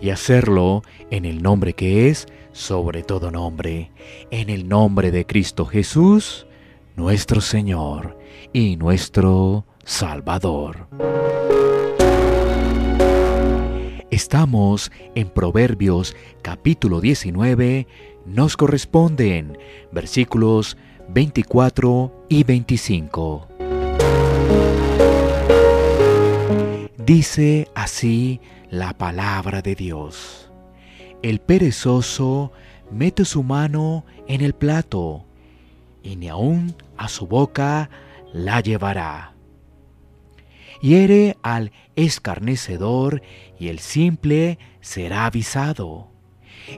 y 0.00 0.10
hacerlo 0.10 0.82
en 1.10 1.24
el 1.24 1.42
nombre 1.42 1.72
que 1.72 2.08
es 2.08 2.26
sobre 2.52 3.02
todo 3.02 3.30
nombre, 3.30 3.90
en 4.30 4.48
el 4.48 4.66
nombre 4.66 5.10
de 5.10 5.26
Cristo 5.26 5.66
Jesús, 5.66 6.46
nuestro 6.96 7.42
Señor 7.42 8.18
y 8.52 8.76
nuestro 8.76 9.66
Salvador. 9.84 10.88
Estamos 14.10 14.90
en 15.14 15.28
Proverbios 15.28 16.16
capítulo 16.40 17.02
19, 17.02 17.86
nos 18.24 18.56
corresponden 18.56 19.58
versículos 19.92 20.78
24 21.10 22.24
y 22.30 22.44
25. 22.44 23.55
Dice 27.06 27.68
así 27.76 28.40
la 28.68 28.98
palabra 28.98 29.62
de 29.62 29.76
Dios. 29.76 30.50
El 31.22 31.38
perezoso 31.38 32.50
mete 32.90 33.24
su 33.24 33.44
mano 33.44 34.04
en 34.26 34.40
el 34.40 34.54
plato 34.54 35.24
y 36.02 36.16
ni 36.16 36.26
aun 36.26 36.74
a 36.96 37.06
su 37.06 37.28
boca 37.28 37.90
la 38.32 38.60
llevará. 38.60 39.36
Hiere 40.82 41.36
al 41.42 41.70
escarnecedor 41.94 43.22
y 43.56 43.68
el 43.68 43.78
simple 43.78 44.58
será 44.80 45.26
avisado. 45.26 46.08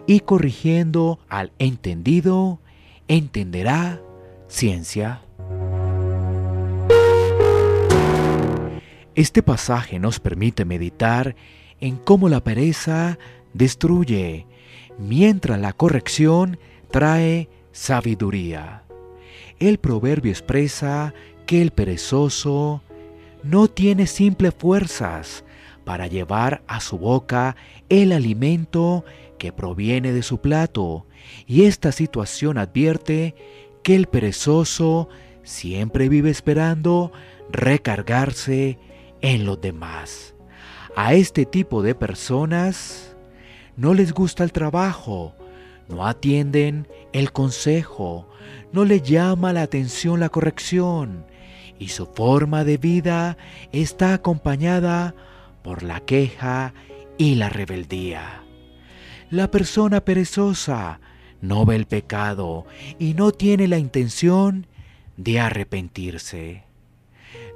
Y 0.07 0.21
corrigiendo 0.21 1.21
al 1.31 1.53
entendido, 1.59 2.61
entenderá 3.09 4.03
ciencia. 4.47 5.23
Este 9.19 9.43
pasaje 9.43 9.99
nos 9.99 10.21
permite 10.21 10.65
meditar 10.65 11.35
en 11.81 11.97
cómo 11.97 12.29
la 12.29 12.45
pereza 12.45 13.19
destruye, 13.53 14.47
mientras 14.97 15.61
la 15.61 15.73
corrección 15.73 16.57
trae 16.93 17.49
sabiduría. 17.73 18.85
El 19.59 19.79
proverbio 19.79 20.31
expresa 20.31 21.15
que 21.47 21.61
el 21.61 21.73
perezoso 21.73 22.85
no 23.43 23.67
tiene 23.67 24.07
simples 24.07 24.55
fuerzas 24.57 25.43
para 25.85 26.07
llevar 26.07 26.63
a 26.69 26.79
su 26.79 26.97
boca 26.97 27.57
el 27.89 28.13
alimento 28.13 29.05
que 29.37 29.51
proviene 29.51 30.13
de 30.13 30.23
su 30.23 30.39
plato, 30.39 31.07
y 31.45 31.65
esta 31.65 31.91
situación 31.91 32.57
advierte 32.57 33.35
que 33.83 33.97
el 33.97 34.07
perezoso 34.07 35.09
siempre 35.43 36.09
vive 36.09 36.31
esperando 36.31 37.11
recargarse 37.51 38.79
en 39.21 39.45
los 39.45 39.61
demás. 39.61 40.35
A 40.97 41.15
este 41.15 41.47
tipo 41.47 41.83
de 41.83 41.95
personas 41.95 43.17
no 43.77 43.95
les 43.95 44.13
gusta 44.13 44.45
el 44.45 44.53
trabajo, 44.53 45.35
no 45.89 46.07
atienden 46.07 46.89
el 47.13 47.33
consejo, 47.33 48.29
no 48.73 48.85
le 48.85 49.01
llama 49.01 49.53
la 49.53 49.63
atención 49.63 50.21
la 50.21 50.29
corrección 50.29 51.27
y 51.79 51.89
su 51.89 52.07
forma 52.07 52.65
de 52.65 52.77
vida 52.77 53.37
está 53.73 54.15
acompañada 54.15 55.15
por 55.63 55.83
la 55.83 56.01
queja 56.01 56.75
y 57.17 57.37
la 57.37 57.49
rebeldía. 57.49 58.43
La 59.31 59.51
persona 59.51 60.01
perezosa 60.01 61.01
no 61.41 61.65
ve 61.65 61.77
el 61.77 61.87
pecado 61.87 62.67
y 62.99 63.15
no 63.15 63.33
tiene 63.33 63.69
la 63.69 63.79
intención 63.79 64.67
de 65.17 65.41
arrepentirse. 65.41 66.65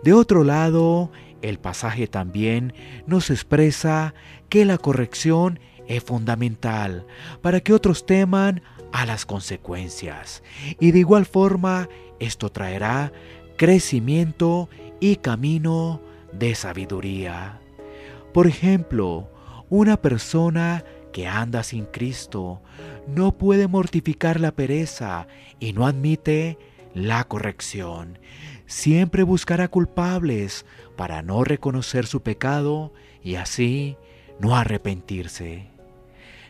De 0.05 0.13
otro 0.13 0.45
lado, 0.45 1.11
el 1.43 1.59
pasaje 1.59 2.07
también 2.07 2.73
nos 3.07 3.31
expresa 3.31 4.15
que 4.49 4.65
la 4.65 4.79
corrección 4.79 5.61
es 5.87 6.03
fundamental 6.03 7.07
para 7.43 7.61
que 7.61 7.73
otros 7.73 8.07
teman 8.07 8.63
a 8.93 9.07
las 9.07 9.27
consecuencias 9.27 10.43
y 10.79 10.93
de 10.93 11.01
igual 11.01 11.27
forma 11.27 11.89
esto 12.21 12.51
traerá 12.51 13.13
crecimiento 13.57 14.69
y 15.01 15.17
camino 15.17 16.01
de 16.33 16.55
sabiduría. 16.55 17.61
Por 18.33 18.47
ejemplo, 18.47 19.31
una 19.69 19.97
persona 20.01 20.85
que 21.13 21.27
anda 21.27 21.63
sin 21.63 21.85
Cristo 21.87 22.63
no 23.07 23.37
puede 23.37 23.69
mortificar 23.69 24.41
la 24.41 24.53
pereza 24.53 25.27
y 25.61 25.73
no 25.73 25.87
admite 25.87 26.59
la 26.95 27.25
corrección. 27.25 28.19
Siempre 28.73 29.23
buscará 29.23 29.69
culpables 29.69 30.65
para 30.97 31.21
no 31.21 31.45
reconocer 31.45 32.07
su 32.07 32.23
pecado 32.23 32.91
y 33.23 33.35
así 33.35 33.99
no 34.41 34.57
arrepentirse. 34.57 35.69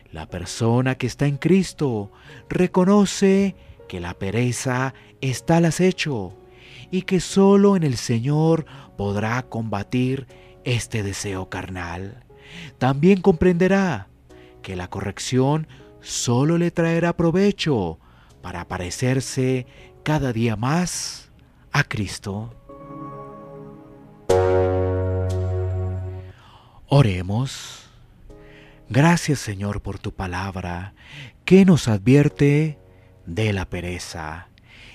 La 0.09 0.29
persona 0.29 0.95
que 0.95 1.05
está 1.05 1.27
en 1.27 1.35
Cristo 1.35 2.13
reconoce 2.47 3.57
que 3.89 3.99
la 3.99 4.13
pereza 4.13 4.93
está 5.19 5.57
al 5.57 5.65
acecho 5.65 6.33
y 6.91 7.01
que 7.01 7.19
solo 7.19 7.75
en 7.75 7.83
el 7.83 7.97
Señor 7.97 8.65
podrá 8.97 9.43
combatir 9.43 10.25
este 10.63 11.03
deseo 11.03 11.49
carnal. 11.49 12.23
También 12.77 13.19
comprenderá 13.19 14.07
que 14.61 14.77
la 14.77 14.89
corrección 14.89 15.67
solo 15.99 16.57
le 16.57 16.71
traerá 16.71 17.17
provecho 17.17 17.99
para 18.41 18.65
parecerse 18.69 19.67
cada 20.03 20.31
día 20.31 20.55
más 20.55 21.22
a 21.73 21.83
Cristo. 21.83 22.55
Oremos. 26.87 27.89
Gracias 28.89 29.39
Señor 29.39 29.81
por 29.81 29.97
tu 29.97 30.13
palabra 30.13 30.93
que 31.45 31.65
nos 31.65 31.87
advierte 31.87 32.77
de 33.25 33.51
la 33.51 33.65
pereza 33.65 34.49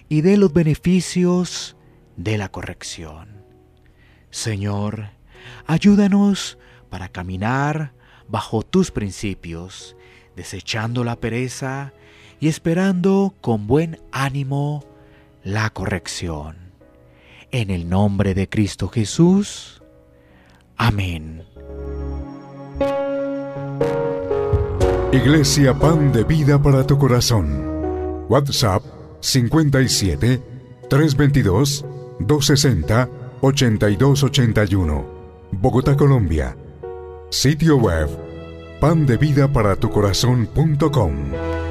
y 0.09 0.21
de 0.21 0.37
los 0.37 0.53
beneficios 0.53 1.77
de 2.17 2.39
la 2.39 2.49
corrección. 2.51 3.43
Señor, 4.31 5.11
ayúdanos 5.67 6.59
para 6.91 7.09
caminar 7.09 7.93
bajo 8.29 8.63
tus 8.63 8.91
principios, 8.91 9.97
desechando 10.37 11.03
la 11.03 11.17
pereza 11.17 11.93
y 12.39 12.49
esperando 12.49 13.35
con 13.41 13.67
buen 13.67 14.01
ánimo 14.13 14.85
la 15.43 15.71
corrección. 15.71 16.68
En 17.51 17.71
el 17.71 17.89
nombre 17.89 18.35
de 18.35 18.47
Cristo 18.49 18.89
Jesús. 18.89 19.83
Amén. 20.77 21.45
Iglesia 25.13 25.73
Pan 25.73 26.13
de 26.13 26.25
Vida 26.25 26.61
para 26.61 26.87
tu 26.87 26.99
Corazón. 26.99 28.27
WhatsApp 28.29 28.83
57 29.21 30.43
322 30.91 31.87
260 32.21 33.09
8281. 33.41 35.07
Bogotá, 35.53 35.97
Colombia. 35.97 36.55
Sitio 37.31 37.79
web 37.79 38.11
pandevidaparatucorazon.com 38.81 41.68